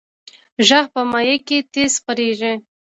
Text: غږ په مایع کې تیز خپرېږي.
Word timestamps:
غږ 0.67 0.85
په 0.93 1.01
مایع 1.11 1.37
کې 1.47 1.57
تیز 1.73 1.93
خپرېږي. 2.01 2.53